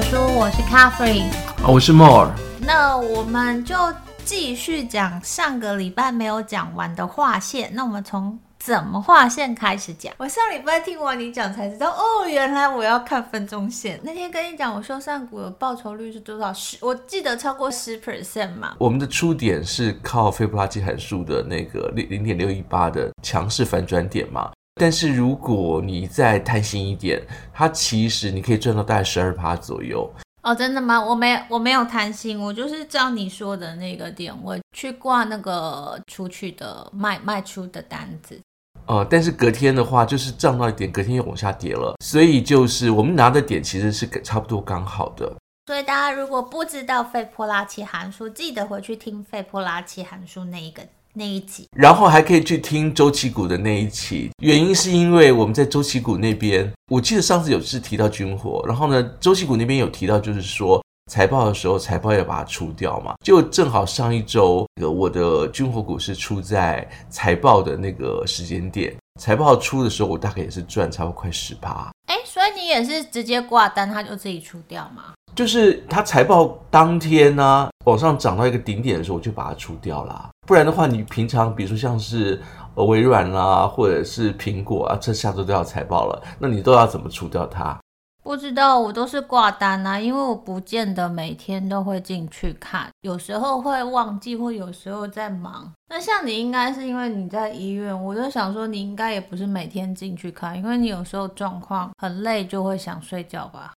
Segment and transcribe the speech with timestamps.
[0.00, 1.30] 读书，我是 Catherine，
[1.62, 2.30] 我是 More。
[2.62, 3.76] 那我们就
[4.24, 7.70] 继续讲上个礼拜没有讲完的划线。
[7.74, 10.14] 那我们从怎么划线开始讲？
[10.16, 14.00] 我上礼拜听完你讲才知道，哦，原来我要看分钟线。
[14.02, 16.50] 那天跟你讲，我说上股的报酬率是多少？
[16.54, 18.76] 十，我记得超过十 percent 嘛。
[18.78, 24.50] 我们的出点是靠斐波拉契函数的那个零零点六一八的强势反转点嘛。
[24.80, 27.20] 但是如果你再贪心一点，
[27.52, 30.10] 它其实你可以赚到大概十二趴左右。
[30.42, 30.98] 哦，真的吗？
[30.98, 38.40] 我没我没有贪心，我就是照你说的那个点位去挂那个出去的卖卖出的单子。
[38.86, 45.30] 呃，但是隔天的话就是涨到一点，隔天又往下跌了，所以就是我们拿的点其实是差不多刚好的。
[45.66, 50.82] 所以大家如果不知道费波拉奇函数，记得回去听费波拉奇函数那一个。
[51.12, 54.30] 那一集，然后还可以去听周期股的那一期。
[54.42, 63.14] 原因是因为我们在周期股那边，我记得上次有是提到军火，然后呢，周期股那边有提到，就是说财报的时候，财报要把它出掉嘛。
[63.24, 71.90] 就正好上一周，我的军火股是出在财报的那个时间点，财报出的时候，我大概也是赚差不多快十八。
[72.06, 75.12] 哎，所以你也是直接挂单，它就自己出掉吗？
[75.34, 80.28] 就是它财报当天呢、往上涨到一个顶点的时候，我就把它出掉了。
[80.46, 82.40] 不然的话，你平常比如说像是
[82.74, 87.78] 呃微软啦，或者是苹果啊，这下周都要财报了，那你都要怎么出掉它？
[88.22, 95.72] 不知道，我都是挂单啊，因为我不见得每天都会进去看，有时候会忘记，或有时候在忙。
[95.88, 103.72] 那像你应该是因为你在医院，我就想说你应该也不是每天进去看，因为你有时候状况很累，就会想睡觉吧。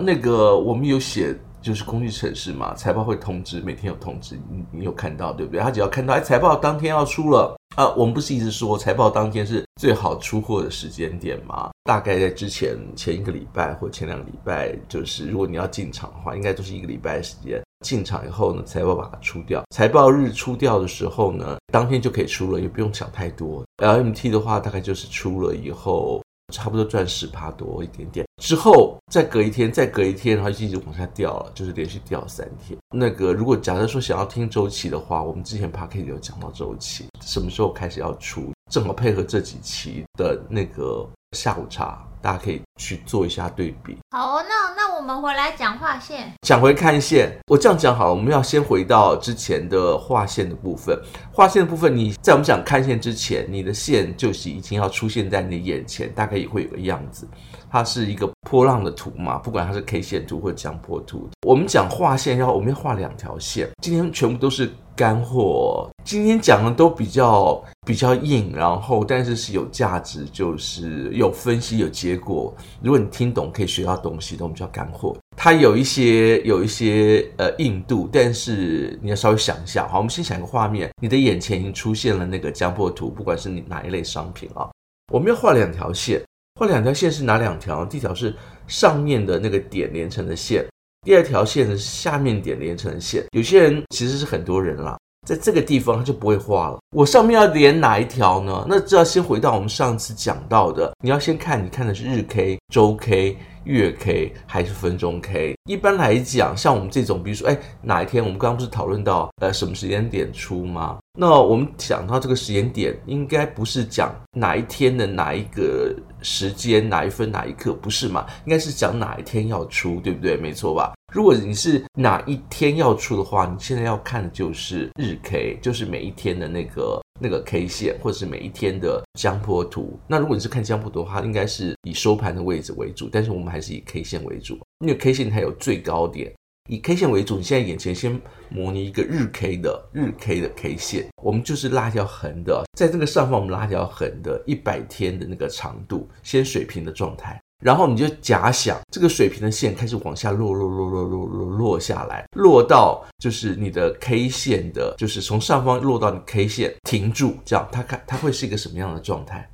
[0.00, 5.60] 那个我们有写，就是工具城市嘛，财报会通知，每天有通知，你你有看到对不对？
[5.60, 11.70] 他只要看到，哎，财报当天要出了啊，我们不是一直说财报当天是最好出货的时间点吗？
[11.84, 17.62] 大概在之前前一个礼拜或前两个礼拜，就是如果你要进场的话，应该都是一个礼拜的时间。
[17.84, 23.62] 进场以后呢，财报把它出掉，财报日出掉的时候呢，当天就可以出了，也不用想太多。
[23.82, 26.21] LMT 的话，大概就是出了以后。
[26.52, 32.78] 差不多赚十趴多一点点，之后再隔一天，再隔一天，然后就一直往下掉了，就是连续掉三天。
[32.94, 42.06] 那个如果假设说想要听周期的话，我们之前 Podcast 有讲到周期，什么时候开始要出，正好配合这几期的那个下午茶。
[42.22, 43.98] 大家可以去做一下对比。
[44.12, 47.32] 好，那那我们回来讲画线，讲回看线。
[47.46, 50.96] 我这样讲好了，我们要先回到之前的画线的部分。
[51.32, 57.26] 画线的部分，你在我们讲看线之前，你的线就是已经要出现在你的眼前，大概也会有个样子。
[57.72, 61.26] 它是一个波浪的图嘛，不管它是 K 线图或江波图。
[61.46, 63.66] 我们讲画线要，我们要画两条线。
[63.80, 72.54] 今天全部都是干货，今天讲的都比较比较硬，然后但是是有价值，就是有分析有结果。
[72.82, 75.16] 如果你听懂，可以学到东西的，我们叫干货。
[75.34, 79.88] 它有一些有一些呃硬度，但是你要稍微想一下。
[79.88, 84.68] 好，我们先想一个画面，你的眼前已经出现了那个江波图，不管是你哪一类商品啊，
[85.10, 86.20] 我们要画两条线。
[86.64, 87.84] 那两条线是哪两条？
[87.84, 88.32] 第一条是
[88.68, 90.64] 上面的那个点连成的线，
[91.04, 93.24] 第二条线是下面点连成的线。
[93.32, 94.96] 有些人其实是很多人啦，
[95.26, 96.78] 在这个地方他就不会画了。
[96.96, 98.64] 我上面要连哪一条呢？
[98.68, 103.36] 那就要先回到我们上次讲到的，你要先看你看的是日 K、周 K。
[103.64, 105.54] 月 K 还是分钟 K？
[105.64, 110.98] 一般来讲，像我们这种，比如说，哎，哪一天我们刚刚不是讨论到，呃，什么时间点出吗？
[111.18, 118.26] 那我们想到这个时间点，应该不是讲哪一天的哪一个时间、哪一分、哪一刻，不是嘛？
[118.46, 120.36] 应该是讲哪一天要出，对不对？
[120.36, 120.94] 没错吧？
[121.12, 127.01] 如果你是哪一天要出的话，你现在要看的就是日 K，就是每一天的那个。
[127.20, 129.98] 那个 K 线，或者是每一天的江波图。
[130.06, 133.08] 那如果你是看江波图的话，应该是以收盘的位置为主。
[133.10, 136.32] 但是我们还是以 K 线为主，因为 K 线它有最高点。
[136.70, 147.41] 以 K 线为主，你现在眼前先模拟一个日 K 的日 K 的 K 线，我们就是拉一条横的，在这个上方我们拉一条横的，一百天的那个长度，先水平的状态。
[147.62, 159.48] 然后你就假想这个水平的线开始往下落，落，落，落，落，落，落下来，落到就是你的 K 线的，就是从上方落到你 K 线停住，这样它看它会是一个什么样的状态？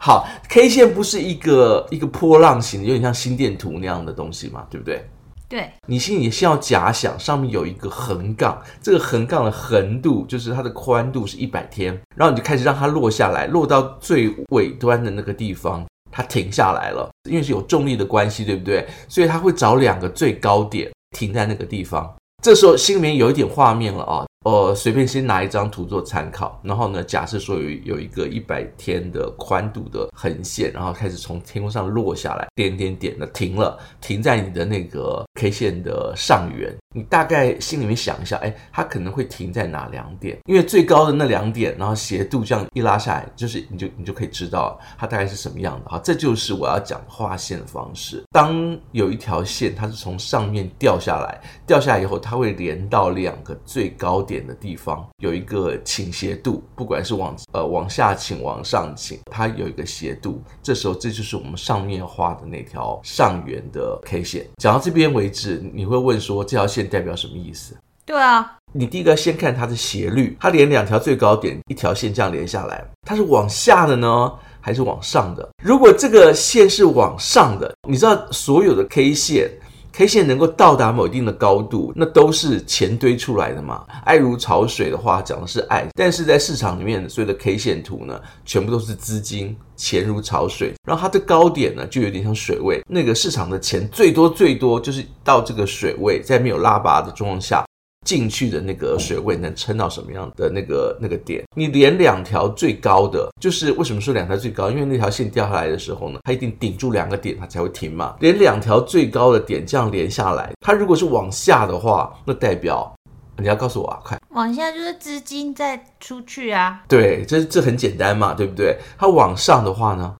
[0.00, 5.06] 好，K 线不是一个一个波浪形的，有点像心电图那样的东西嘛，对不对？
[5.46, 5.70] 对。
[5.86, 15.84] 你心里先要假想上面有一个横杠，这个横杠的横度就是它的宽度是一百天，然后你就开始让它落下来，落到最尾端的那个地方。
[16.14, 18.86] 它停下来了，因为是有重力的关系，对不对？
[19.08, 22.14] 所以它会找两个最高点停在那个地方。
[22.40, 36.72] 这时候心里面有一点画面了啊，呃，随便先拿一张图做参考，然后呢，假设说有有一个一百天的宽度的横线，然后开始从天空上落下来，点点点的停了，停在你的那个 K 线的上缘。
[36.94, 40.38] 你大概心里面想一下，哎，它可能会停在哪两点？
[40.46, 46.00] 因为最高的那两点，然后斜度这样一拉下来，就是你就你就可以知道它大概是什么样的啊。
[46.04, 48.22] 这就是我要讲画线的方式。
[48.30, 60.40] 当有一条线，它是从上面掉下来，掉下来以后，它会连到两个最高点的地方，有一个倾斜度，不管是往呃往下倾、往上倾，它有一个斜度。
[60.62, 64.46] 这时候，这就是我们上面画的那条上缘的 K 线。
[64.58, 67.76] 讲到这边为止，你会问说这条线代表什么意思？
[68.06, 75.48] 对啊，你第一个先看它的斜率，它连两条最高点一条线这样连下来，它是往下的呢，还是往上的？
[75.62, 79.50] 如果这个线是往上的，你知道所有的 K 线
[79.96, 83.84] ，K 线能够到达某一定的高度，那都是钱堆出来的嘛。
[84.04, 90.74] 爱如潮水的话讲的是爱，但是在市场里面所有的 K 线图呢，全部都是资金，钱如潮水。
[90.84, 97.64] 然后它的高点呢，就有点像水位，那个市场的钱最多最多就是到这个水位，在没有拉拔的状况下。
[98.04, 101.42] 进去的那个水位能撑到什么样的那个那个点？
[101.56, 104.70] 你连两条最高的，就是为什么说两条最高？
[104.70, 108.14] 因为那条线掉下来的时候呢，它一定顶住两个点，它才会停嘛。
[108.20, 112.94] 连两条最高的点这样连下来，它如果是往下的话，那代表
[113.38, 114.18] 你要告诉我啊，快！
[114.30, 116.82] 往下就是资金再出去啊。
[116.88, 118.76] 对，这这很简单嘛，对不对？
[118.98, 120.14] 它往上的话呢？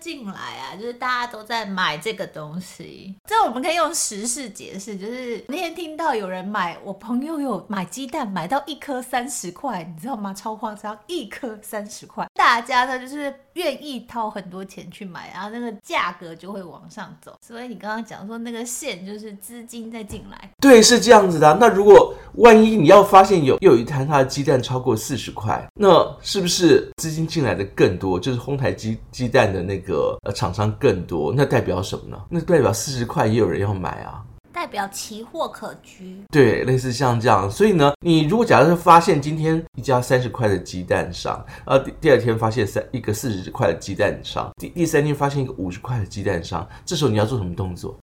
[0.00, 4.96] 进来啊，就是大家都在买这个东西，这我们可以用时事解释。
[4.96, 10.32] 就是那天听到有人买，我朋友有买鸡蛋，买到一颗三十块，你知道吗？
[10.32, 17.36] 超夸张，一颗三十块，大家呢就是愿意掏很多钱去买，然后那个价格就会往上走。
[17.44, 21.56] 所以你刚刚讲说那个线就是资金在进来，对，是这样子的。
[21.60, 28.18] 那如果万一你要发现有又有一摊它的鸡蛋超过四十块，那是不是资金进来的更多？
[28.18, 29.66] 就是哄抬鸡鸡蛋的。
[29.66, 32.20] 那个呃，厂商更多，那代表什么呢？
[32.28, 36.22] 那代表四十块也有人要买啊，代表奇货可居。
[36.30, 37.50] 对，类似像这样。
[37.50, 47.96] 所以呢，你如果假设发现今天一家三十块的鸡蛋商，呃，第第二天发现三一个四十块的鸡蛋商，第第三天发现一个五十块的鸡蛋商，这时候你要做什么动作？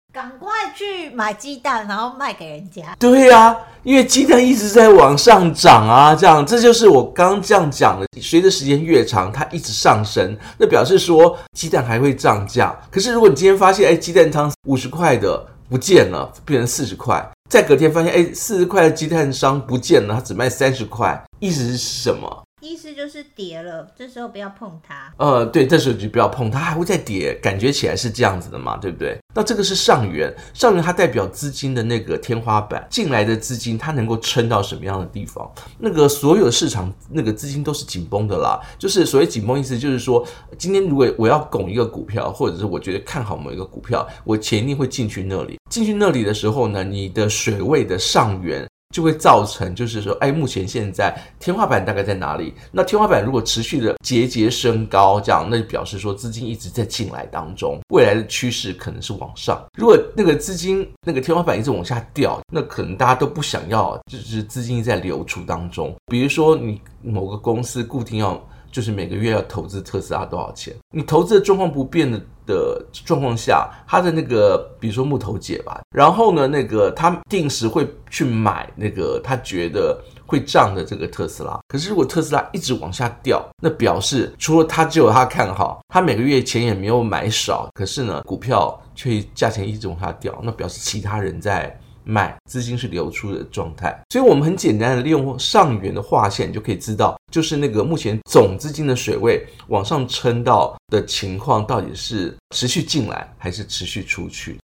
[0.82, 2.82] 去买鸡蛋，然后卖给人家。
[2.98, 8.06] 对呀、啊，因为鸡蛋一直在往上涨啊，这样这就是我刚刚这样讲的。
[8.20, 12.76] 随着时间越长，它一直上升，那表示说鸡蛋还会涨价。
[12.90, 22.42] 可是如果你今天发现，哎，鸡蛋商五十块的不见了，变成四十块，再隔天发现，哎，四十块的鸡蛋商不见了，它只卖三十块，意思是什么？
[22.62, 25.12] 意思就是跌了，这时候不要碰它。
[25.16, 29.18] 呃，对，这时候就不要碰它，还会再跌，感觉起来是这样子的嘛，对不对？
[29.34, 35.52] 那这个是上缘，上缘它代表资金的那个天花板，进来的资金它能够撑到什么样的地方？
[35.76, 40.24] 那个所有市场那个资金都是紧绷的啦，就是所谓紧绷意思就是说，
[40.56, 48.64] 今天如果我要拱一个股票，或者是我觉得看好某一个股票，我钱一定会进去那里，进去那里的时候呢，你的水位的上缘。
[48.92, 52.54] 就会造成，就是说，哎，目前现在天花板大概在哪里？
[52.70, 59.60] 那天花板如果持续的节节升高，这样，那就表示说资金一直在进来当中，未来的趋势可能是往上。
[59.76, 65.92] 如果那个资金那个天花板一直往下掉，那可能大家都不想要，就是资金在流出当中。
[66.06, 68.40] 比如说，你某个公司固定要。
[68.72, 70.74] 就是每个月要投资特斯拉多少钱？
[70.90, 81.60] 你投资的状况不变的的状况下，他的那个，比如说木头姐吧，然后呢，那个他定时会去买那个他觉得会涨的这个特斯拉。
[81.68, 91.78] 可是如果特斯拉一直往下掉，那表示除了他只有他看好，他每个月钱也没有买少，可是呢，股票却价钱一直往下掉，那表示其他人在。
[92.04, 104.58] 买资金是流出的状态，所以我们很简单的利用上缘的画线就可以知道，就是那个目前总资金的水位往上撑到的情况到底是持续进来还是持续出去。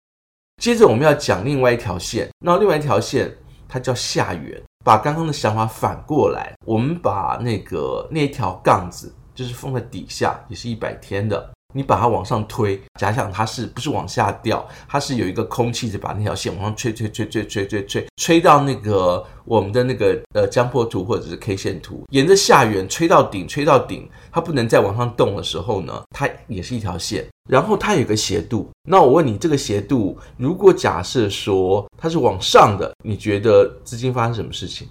[0.62, 3.32] 接着我们要讲另外一条线，那另外一条线
[3.70, 11.52] 它叫下缘，把刚刚的想法反过来，我们把那个那条杠子就是放在底下，也是一百天的。
[11.74, 14.66] 你把它往上推，假想它是不是往下掉？
[14.88, 28.70] 它是有一个空气在把那条线往上吹，吹，吹，吹，吹，吹，吹，吹到那个我们的那个呃江波图或者是 K 线图，沿着下缘吹到顶，吹到顶，它不能再往上动的时候呢，它也是一条线，然后它有个斜度。
[28.90, 34.88] 那我问你，这个斜度如果假设说它是往上的，你觉得资金发生什么事情？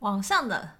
[0.00, 0.70] 往上的。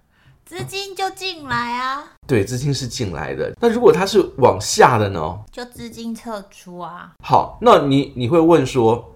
[0.45, 3.51] 资金就进来啊，对，资金是进来的。
[3.59, 5.39] 那如果它是往下的呢？
[5.51, 7.13] 就资金撤出啊。
[7.23, 9.11] 好，那你你会问说，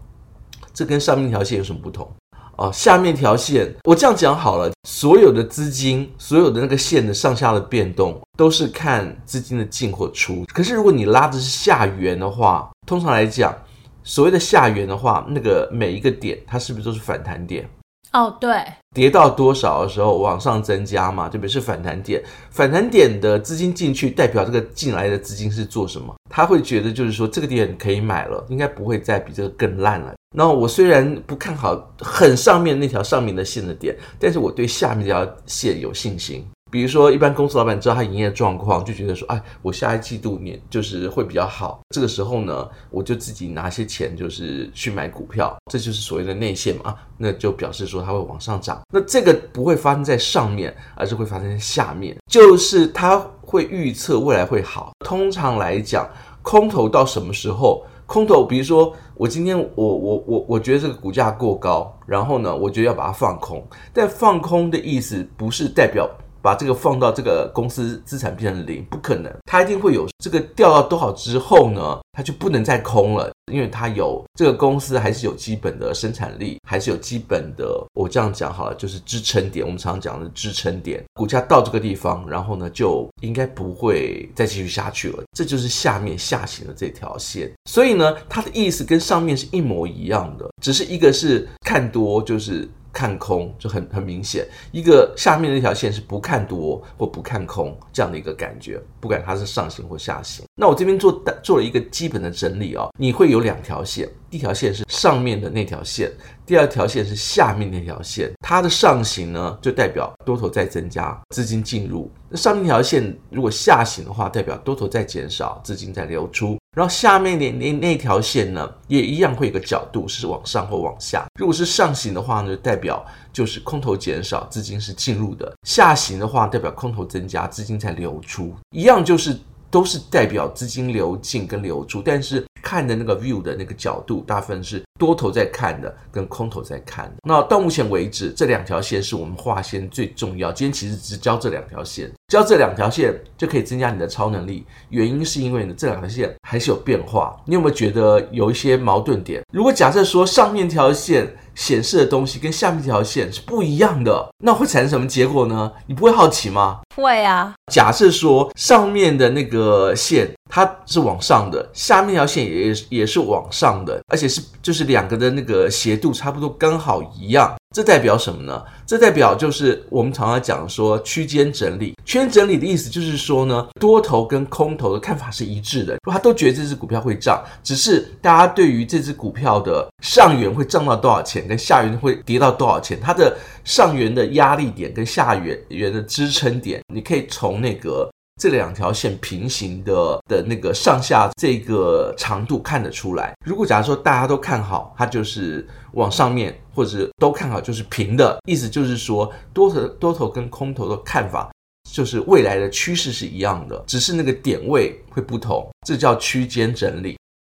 [0.73, 2.11] 这跟上面一条线有什么不同？
[2.57, 10.43] 哦，下面一条线，我这样讲好了，所有的资金，所有的那个线的上下的变动，都是看资金的进或出。
[10.51, 13.55] 可是如果你拉的是下缘的话，通常来讲，
[14.03, 17.69] 所谓的下缘的话，那个每一个点，它是不是都是反弹点？
[18.11, 18.63] 哦，对，
[18.95, 21.47] 跌到多少的时候往上增加嘛，特别？
[21.47, 26.15] 是反弹点，反弹点的资金进去，代表这个进来的资金是做什么？
[26.29, 30.13] 他会觉得就是说这个点可以买了，应该不会再比这个更烂了。
[30.35, 36.43] 那我虽然不看好很上面那条上面的线的点，但是我对下面这条线有信心。
[36.71, 41.79] 比如说，一般公司老板知道他营业状况，就觉得说，哎，我下一季度年就是会比较好。
[41.89, 46.95] 这个时候呢，我就自己拿些钱，就是去买股票，这就是所谓的内线嘛。
[47.17, 48.81] 那就表示说它会往上涨。
[48.93, 54.91] 那这个不会发生在上面，而是会发生在下面，就是它会预测未来会好。
[55.03, 56.07] 通常来讲，
[56.41, 57.83] 空头到什么时候？
[58.05, 63.63] 空头，比如说我今天我我我我觉得这个股价过高，然后呢，我觉得要把它放空。
[63.93, 66.09] 但放空的意思不是代表。
[66.41, 92.67] 把这个放到这个公司资产变成零，不可能，它一定会有这个掉到多少之后呢，它就不能再空了，因为它有这个公司还是有基本的生产力，还是有基本的，我这样讲好了，就是支撑点，我们常常讲的支撑点，股价到这个地方，然后呢就应该不会再继续下去了，这就是下面下行的这条线，所以呢，它的意思跟上面是一模一样的，只是一个是看多，就是。
[92.91, 100.43] 看空就很很明显，一个下面的一条线是不看多或不看空这样的一个感觉，不管它是上行或下行。
[100.59, 106.11] 那我这边做做了一个基本的整理、哦，你会有两条线，一条线是上面的那条线，
[106.45, 108.29] 第二条线是下面那条线。
[108.41, 116.57] 它的上行呢，就代表多头在增加，资金进入；那上面那条线如果下行的话，代表多头在减少，资金在流出。
[116.75, 121.25] 然后下面那那那条线呢，也一样会有个角度是往上或往下。
[121.39, 123.01] 如果是上行的话呢，代表
[123.31, 128.53] 就是空头减少，资金是进入的；下行的话，代表空头增加，资金在流出。
[128.71, 129.39] 一样就是
[129.71, 137.15] 都是代表资金流进跟流出，但是看的那个 view 的那个角度，大部分是多头在看的，跟空头在看的。
[137.23, 140.51] 那到目前为止，这两条线是我们划线最重要。
[140.51, 142.11] 今天其实只教这两条线。
[142.29, 147.35] 教这两条线就可以增加你的超能力，原因是因为呢，这两条线还是有变化。
[147.43, 149.41] 你有没有觉得有一些矛盾点？
[149.51, 155.71] 如果假设说上面条线显示的东西跟下面条线是不一样的，那会产生什么结果呢？
[155.87, 156.81] 你不会好奇吗？
[156.95, 157.55] 会啊。
[157.73, 167.55] 假设说上面的那个线它是往上的，下面条线也也是往上的，而且是就是两个的那个斜度差不多刚好一样。
[167.75, 168.63] 这代表什么呢？
[168.83, 171.93] 这代表就是我们常常讲说区间整理。
[172.03, 188.09] 区间整理的意思就是说呢，多头跟空头的看法是一致的，他都觉得这只股票会涨，只是大家对于这只股票的上缘会涨到多少钱，跟下缘会跌到多少钱，它的上缘的压力点跟下缘缘的支撑点，你可以从那个。
[188.39, 193.33] 这两条线平行的的那个上下这个长度看得出来。
[193.45, 201.51] 如果假如说大家都看好，它就是往上面，或者是都看好就是平的，意思就是说多头多头跟空头的看法
[201.91, 205.69] 就是未来的趋势是一样的，只是那个点位会不同。
[205.85, 207.17] 这叫区间整理。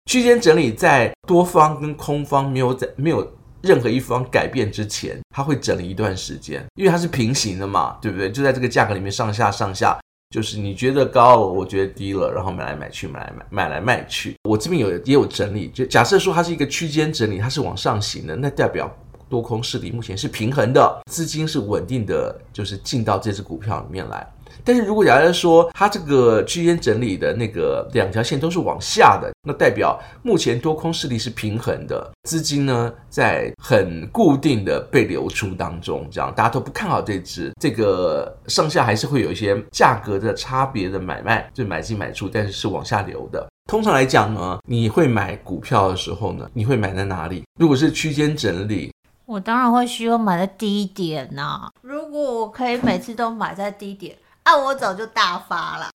[0.09, 8.31] 区间整理在多方跟空方没有在没有任何一方改变之前，它会整理一段时间，因为它是平行的嘛，对不对？
[8.31, 9.99] 就在这个价格里面上下上下。
[10.31, 14.37] 就是你觉得高了，我觉得低了，然后买来买去，买来买买来卖去。
[14.43, 18.89] 我这边有也有整理，就假设说它是一个区间整理，它是往上行的，那代表
[19.29, 24.25] 多空势力目前是平衡的，资金是稳定的，就是进到这只股票里面来。
[24.63, 43.47] 但是如果假设说它这个区间整理的那个两条线都是往下的，那代表目前多空势力是平衡的，资金呢在很固定的被流出当中，这样大家都不看好这只，这个上下还是会有一些价格的差别的买卖，就买进买出，但是是往下流的。
[43.69, 47.43] 通常来讲呢，你会买股票的时候呢，你会买在哪里？
[47.59, 48.91] 如果是区间整理，
[49.25, 51.71] 我当然会希望买在低点呐、啊。
[51.81, 54.15] 如果我可以每次都买在低点。
[54.43, 55.89] 啊，我早就大发了。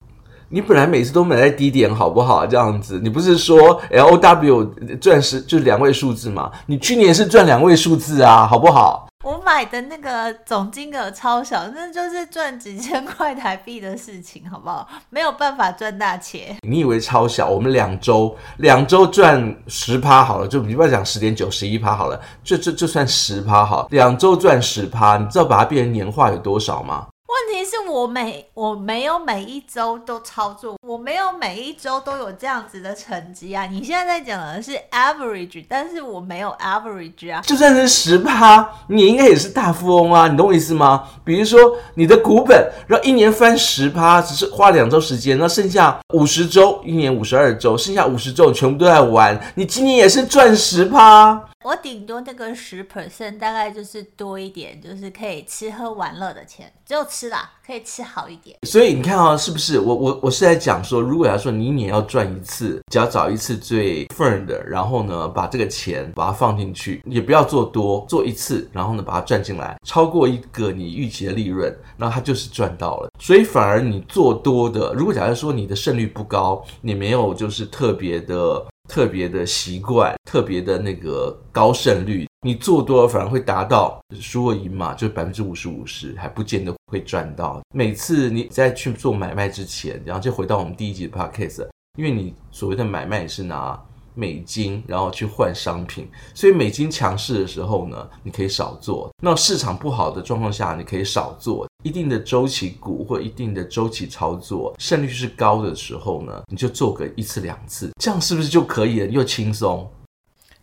[0.49, 2.47] 你本来每次都买在低点，好不好？
[2.47, 4.65] 这样子，你不是说 L O W
[5.01, 6.49] 钻石就是两位数字吗？
[6.65, 9.05] 你去年是赚两位数字啊，好不好？
[9.25, 14.87] 我买的那个总金额超小，那就是赚几千块台币的事情，好不好？
[15.09, 16.55] 没有办法赚大钱。
[16.65, 17.49] 你以为超小？
[17.49, 27.07] 我们两周两周赚十趴好了，就你不要讲十点九、十一趴好了，就就就算十趴好，两周赚十趴，你知道把它变成年化有多少吗？
[27.27, 33.65] 问题是我每我没有每一周都操作，我没有每一周都有这样子的成绩啊！
[33.65, 37.41] 你现在在讲的是 average，但是我没有 average 啊。
[37.41, 40.29] 就算是十趴，你应该也是大富翁啊！
[40.29, 41.03] 你懂我意思吗？
[41.25, 51.43] 比如说你的股本，然后一年翻十趴，只是花两周时间，那剩下五十周，一年五十二周，剩下五十周全部都在玩，你今年也是赚十趴。
[51.65, 58.57] 我顶多那个十 percent，大概就是多一点，就是可以吃喝玩乐的钱，只有吃啦，可以吃好一点。
[58.61, 59.79] 所以你看啊、是不是？
[59.79, 73.09] 我我我是在讲说，如果要说你一年要赚一次，只要找一次最 firm 的，然后呢，把这个钱把它放进去，也不要做多，做一次，然后呢，把它赚进来，超过一个你预期的利润，那它就是赚到了。
[73.19, 78.63] 所以反而你做多的，如果假如说你的胜率不高，你没有就是特别的。
[78.87, 87.61] 特别的习惯，特别的那个高胜率，你做多了反而会达到输或赢嘛，就百分之五十五十，还不见得会赚到。
[87.73, 91.67] 每次你在去做买卖之前，然后就回到我们第一集的 podcast，
[91.97, 93.79] 因为你所谓的买卖是拿
[94.13, 101.67] 美金，然后去换商品，所以美金强势的时候呢，你可以少做；那市场不好的状况下，你可以少做。
[101.87, 109.07] 一定的周期股或一定的周期操作，胜率是高的时候呢，你就做个一次两次，这样是不是就可以了？
[109.07, 109.89] 又轻松。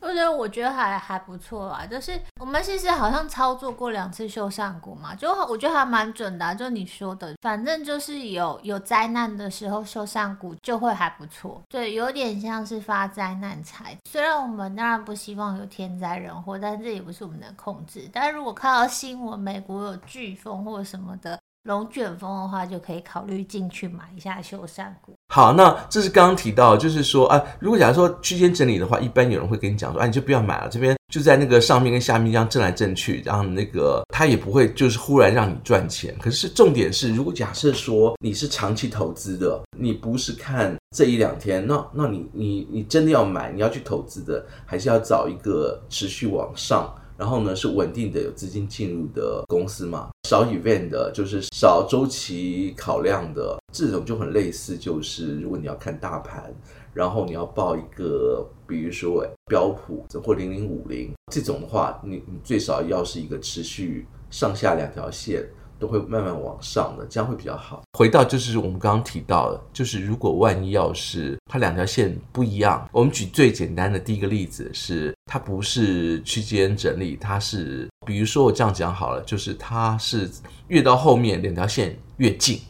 [0.05, 13.97] 我觉得我觉得还还不错啊，就是我们其实好像操作过两次秀上股嘛，就我觉得还蛮准的，就你说的，反正就是有有灾难的时候秀上股就会还不错，对，有点像是发灾难财。
[14.05, 18.07] 虽然我们当然不希望有天灾人祸，但这也不是我们能控制。
[18.13, 21.39] 但是如果看到新闻，美国有飓风或者什么的。
[21.65, 25.15] 龙卷风的话，就可以考虑进去买一下修缮股。
[25.29, 36.15] 好，那这是刚刚提到，就是说啊，如果假如说区间整理的话，一般有人会跟你讲说，啊，你就不要买了，这边就在那个上面跟下面这样震来震去，然后那个它也不会就是忽然让你赚钱。
[36.21, 46.95] 可是重点是，如果假设说你是长期投资的，你不是看这一两天，那那你你你真的要买，你要去投资的，还是要找一个持续往上。
[47.17, 56.53] 然后呢，是稳定的有资金进入的公司嘛，少 event 的，就是少周期考量的这种就很类似，就是如果你要看大盘，
[56.93, 65.45] 然后你要报一个，比如说标普或零零五零这种的话，你你最少要是一个持续上下两条线。
[65.79, 67.83] 都会慢慢往上的，这样会比较好。
[67.99, 80.31] 回到就是我们刚刚提到的，就是如果万一要是它两条线不一样，我们举最简单的第一个例子是，它不是区间整理，它是，比如说我这样讲好了，就是它是
[80.69, 82.61] 越到后面两条线越近。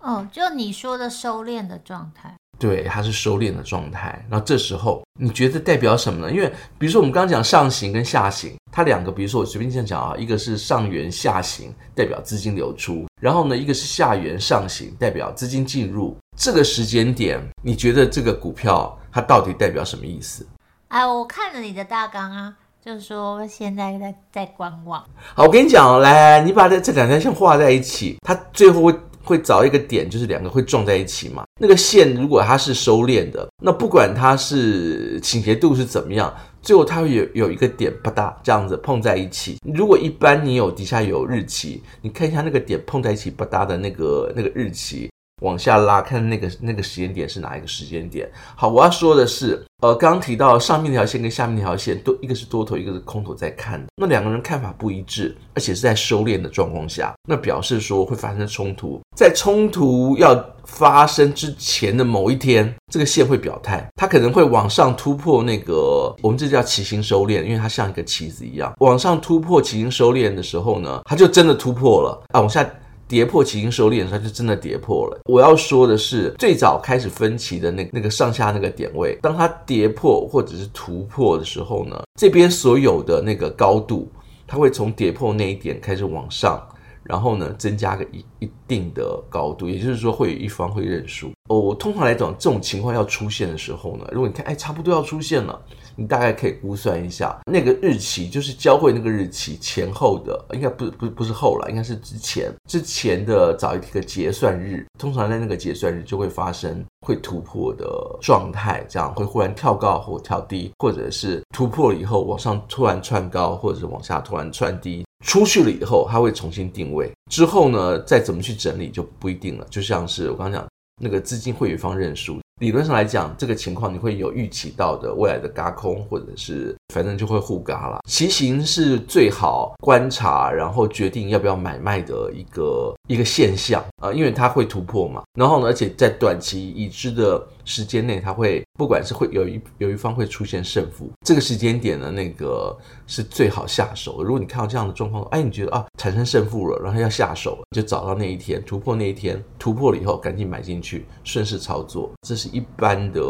[0.00, 2.34] 哦，就你说的收敛的状态。
[2.58, 4.24] 对，它是收敛的状态。
[4.30, 6.32] 然后这时候你觉得代表什么呢？
[6.32, 16.16] 因为比如说我们刚刚讲上行跟下行，它两个，比如说我随便这样讲啊，一个是上缘下行，代表资金流出；然后呢，一个是下缘上行，代表资金进入。
[16.36, 20.46] 这个时间点，你觉得这个股票它到底代表什么意思？
[20.88, 25.02] 哎，我看了你的大纲啊，就是说现在在在观望。
[25.34, 28.94] 好，我跟你讲，来，你把这这两条线画在一起，它最后会。
[29.26, 31.44] 会找一个点，就是两个会撞在一起嘛。
[31.60, 39.58] 那个线如果它是收敛的，那不管它是倾斜度是怎么样，最后它会有有一个点啪嗒这样子碰在一起。
[39.74, 45.10] 如果一般你有底下有日期，你看一下那个点碰在一起啪嗒的那个那个日期。
[45.42, 48.26] 往下拉，看那个那个时间点是哪一个时间点？
[48.54, 53.84] 好，我要说的是，呃，刚提到上面那条线跟下面那条线，都一个是多头，一个是空头在看。
[53.96, 58.98] 那两个人看法不一致，而且是在收敛的状况下，那表示说会发生冲突。
[59.14, 72.66] 在冲突要发生之前的某一天，这个线会表态，它可能会往上突破那个，我们这叫旗形收敛，因为它像一个旗子一样，往上突破旗形收敛的时候呢，它就真的突破了啊，往下。
[73.08, 75.20] 跌破旗形收敛，它就真的跌破了。
[75.26, 84.10] 我要说的是，最早开始分歧的那那个上下那个点位，当它跌破或者是突破的时候呢，这边所有的那个高度，
[84.46, 86.60] 它会从跌破那一点开始往上，
[87.04, 91.30] 然后呢增加个一一定的高度，也就是说会有一方会认输。
[91.48, 95.60] 哦，我通常来讲，这种情况要出现的时候呢，如果你看，哎，差不多要出现了。
[95.96, 107.86] 你大概可以估算一下，那个日期就是交汇那个日期前后的，应该不不不是后了，应该是之前之前的早一个结算日，通常在那个结算日就会发生会突破的
[108.20, 120.66] 状态，这样会忽然跳高或跳低，或者是突破了以后往上突然窜高，或者是往下突然窜低，出去了以后它会重新定位，之后呢再怎么去整理就不一定了，就像是我刚讲
[121.00, 122.38] 那个资金会有一方认输。
[122.58, 128.00] 理论上来讲，这个情况你会有预期到的未来的轧空，或者是反正就会互嘎了。
[128.08, 135.22] 骑行是最好观察，然后决定要不要买卖的一个一个现象啊，因为它会突破嘛。
[135.38, 144.22] 然后呢，而且在短期已知的时间内，它会不管是会有一有一方会出现胜负，这个时间点呢，那个是最好下手。
[144.22, 152.10] 如果你看到这样的状况，哎，你觉得啊产生胜负了，然后要下手，就找到那一天突破那一天，突破了以后赶紧买进去，顺势操作。
[152.26, 153.22] 这是一般的，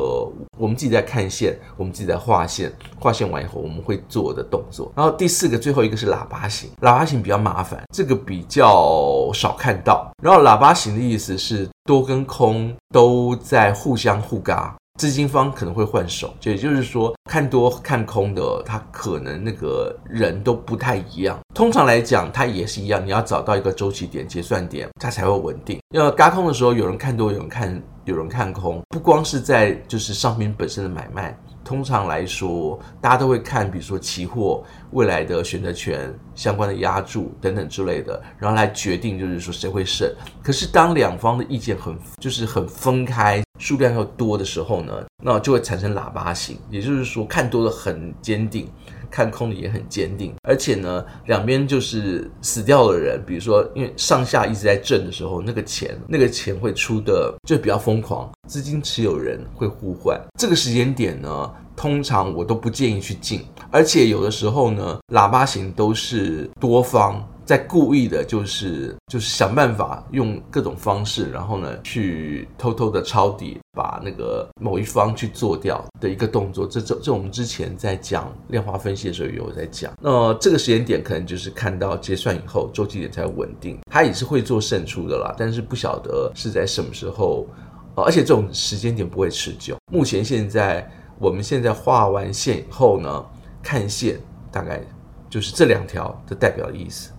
[0.58, 4.92] 我们自己在看线，我们自己在画线，画线完以后我们会做的动作。
[4.94, 10.08] 然后第四个最后一个是喇叭形，喇叭形比较麻烦，这个比较少看看到。
[10.22, 14.76] 然后喇叭形的意思是多跟空都在互相互嘎。
[14.96, 21.36] 资金方可能会换手，也就是说，看多看空的，他可能那个人都不太一样。
[21.52, 25.80] 通常来讲，它也是一样，你要找到一个周期点、结算点，它才会稳定。
[25.90, 31.36] 要嘎空的时候，有人看多，有人看，有人看空，不光是在就是商品本身的买卖。
[31.66, 40.08] 通常来说，大家都会看，比如说期货未来的选择权相关的押注等等之类的，然后来决定就是说谁会胜。
[40.44, 48.70] 可是当两方的意见很就是很分开，数量又多的时候呢，那就会产生喇叭型，也就是说看多的很坚定。
[49.16, 60.20] 看空的也很坚定，而且呢，两边就是死掉的人，比如说，因为上下一直在震的时候，那个钱，那个钱会出的就比较疯狂，资金持有人会互换。
[60.38, 67.26] 这个时间点呢，通常我都不建议去进，而且有的时候呢，喇叭型都是多方。
[67.46, 76.66] 在故意的，就是就是想办法用各种方式，然后呢，去偷偷的抄底，把那个某一方去做掉的一个动作。
[76.66, 79.92] 这这这，我们之前在讲量化分析的时候有在讲。
[80.02, 85.32] 那这个时间点可能就是看到结算以后，周期点才稳定，它也是会做胜出的啦。
[85.38, 87.46] 但是不晓得是在什么时候，
[87.94, 89.76] 而且这种时间点不会持久。
[89.92, 90.84] 目前现在
[91.20, 93.24] 我们现在画完线以后呢，
[93.62, 94.18] 看线
[94.50, 94.82] 大概
[95.30, 97.12] 就是这两条的代表的意思。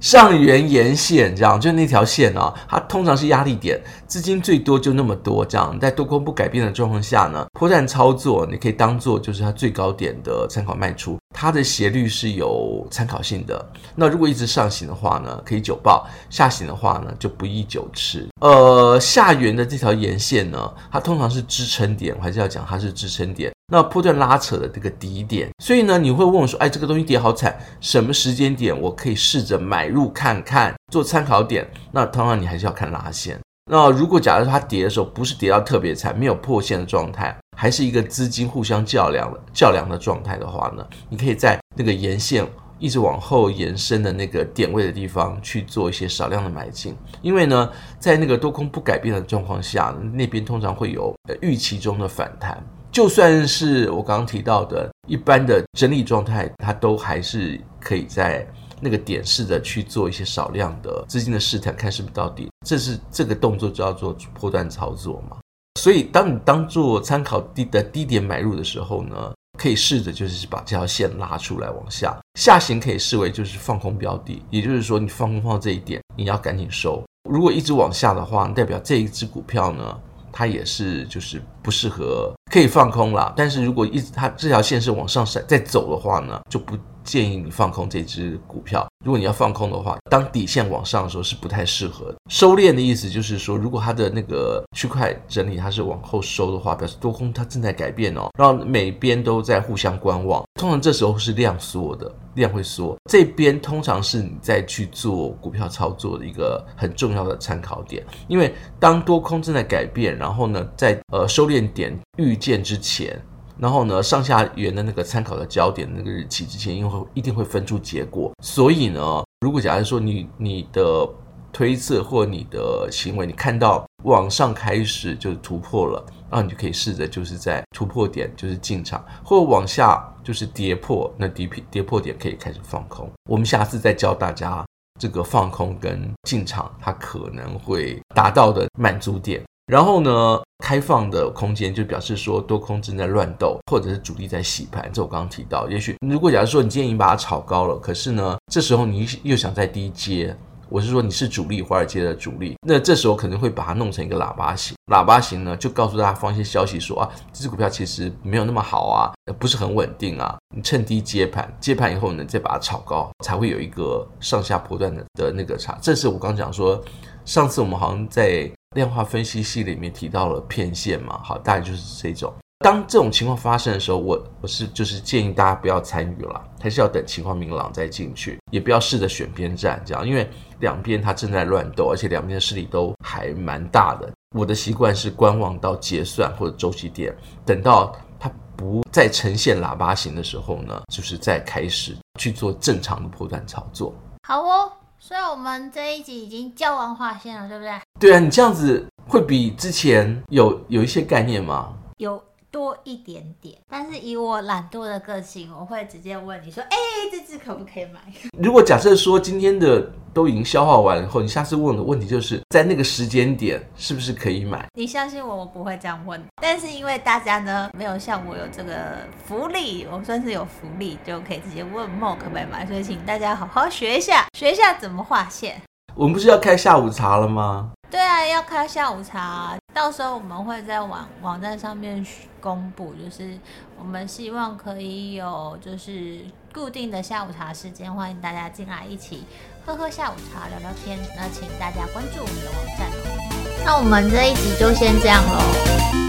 [0.00, 13.70] 上缘沿线这样，就那条线啊，它通常是压力点，资金最多就那么多这样，在多空不改变的状况下呢，破绽操作你可以当做就是它最高点的参考卖出，它的斜率是有参考性的。
[13.94, 18.28] 那如果一直上行的话呢，可以久抱；下行的话呢，就不宜久持。
[18.40, 23.52] 呃，下缘的这条沿线呢，它通常是支撑点，我还是要讲它是支撑点。
[23.70, 31.70] 那波段拉扯的这个底点，所以呢，你会问我说，哎，这个东西跌好惨，什么时间点我可以试着买入看看，做参考点？
[31.92, 33.38] 那当然你还是要看拉线。
[33.70, 52.64] 那如果假如它跌的时候不是跌到特别惨，没有破线的状态，还是一个资金互相较量的较量的状态的话呢，你可以在那个沿线一直往后延伸的那个点位的地方去做一些少量的买进，因为呢，在那个多空不改变的状况下，那边通常会有预期中的反弹。
[52.90, 58.46] 就算是我刚刚提到的一般的整理状态，它都还是可以在
[58.80, 62.48] 那个点试着去做一些少量的资金的试探，看是不是到底。
[62.66, 65.36] 这是这个动作就要做波段操作嘛。
[65.80, 77.02] 所以当你当做参考低的低点买入的时候呢，可以试着就是把这条线拉出来往下，下行可以视为就是放空标的，也就是说你放空放到这一点，你要赶紧收。
[77.30, 80.00] 如果一直往下的话，代表这一只股票呢，
[80.38, 88.86] 它也是就是不适合，可以放空了，但是如果一直它这条线是往上闪再走的话呢，就不建议你放空这只股票。
[89.02, 92.16] 如果你要放空的话，当底线往上的时候是不太适合的。
[92.28, 100.44] 收敛的意思就是说，如果它的那个区块整理它是往后收的话，表示多空它正在改变哦，然后每边都在互相观望。
[100.60, 102.94] 通常这时候是量缩的，量会缩。
[103.08, 113.18] 这边通常是你在去做股票操作的一个很重要的参考点，因为当多空正在改变，然后呢，在呃收敛点预见之前。
[113.58, 118.32] 然后呢，上下缘的那个参考的焦点那个日期之前，因为一定会分出结果。
[118.42, 121.08] 所以呢，如果假如说你你的
[121.52, 133.10] 推测或你的行为，你看到往上开始就是突破了，那你就可以试着就是在突破点就是进场，或往下就是跌破那低跌破点可以开始放空。
[133.28, 134.64] 我们下次再教大家
[135.00, 139.42] 这个放空跟进场它可能会达到的满足点。
[139.68, 144.90] 然后呢，开放的空间就表示说多空正在乱斗，或者是主力在洗盘。
[144.90, 150.34] 这我刚刚提到，也许如果假如说你今天已经把它炒高了，可是呢，这时候你又想再低接，
[150.70, 154.74] 我是说你是主力，华尔街的主力，那这时候可能会把它弄成一个喇叭形。
[154.90, 165.76] 喇叭形呢，就告诉大家放一些消息说啊，这只股票其实没有那么好啊，不是很稳定啊，你趁低接盘，接盘以后呢，再把它炒高，才会有一个上下波段的的那个差。
[165.82, 166.82] 这是我刚讲说，
[167.26, 168.50] 上次我们好像在。
[168.76, 172.32] 量化分析系里面提到了骗线嘛，好，大概就是这种。
[172.64, 180.28] 当这种情况发生的时候，我我是就是建议大家不要参与了，还是要等情况明朗再进去，也不要试着选边站这样，因为
[180.58, 184.10] 两边它正在乱斗，而且两边的势力都还蛮大的。
[184.36, 193.94] 我的习惯是观望到结算或者周期点，等到它不再呈现喇叭形的时候呢，就是再开始去做正常的波段操作。
[194.26, 197.80] 好哦，所以我们这一集已经教完划线了，对不对？
[197.98, 201.72] 对啊，你这样子会比之前有有一些概念吗？
[201.98, 202.22] 有。
[202.58, 206.76] 多一点点，但是以我懒惰的个性，我会直接问你说：“哎，
[207.08, 208.00] 这支可不可以买？”
[208.36, 209.80] 如果假设说今天的
[210.12, 214.66] 都已经消化完了以后，你下次问的问题就是在那个时间点是不是可以买？
[214.74, 216.20] 你相信我，我不会这样问。
[216.42, 225.62] 但是因为大家呢没有像我有这个福利，我算是有福利，就可以直接问 Mo 可不可以买，所以请大家好好学一下，学一下怎么画线。
[225.94, 227.70] 我们不是要开下午茶了吗？
[227.90, 232.04] 对啊，要开下午茶，到时候我们会在网网站上面
[232.40, 233.38] 公布，就是
[233.78, 236.20] 我们希望可以有就是
[236.52, 239.24] 固定的下午茶时间，欢迎大家进来一起
[239.64, 240.98] 喝喝下午茶，聊聊天。
[241.16, 243.64] 那请大家关注我们的网站哦。
[243.64, 245.40] 那我们这一集就先这样喽，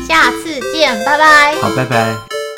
[0.06, 1.56] 下次见，拜拜。
[1.62, 2.49] 好，拜拜。